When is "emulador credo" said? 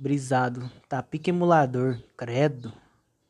1.28-2.72